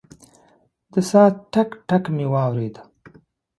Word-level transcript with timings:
د 0.91 0.95
ساعت 1.09 1.35
ټک، 1.53 1.69
ټک 1.89 2.03
مې 2.15 2.25
واورېد. 2.33 2.75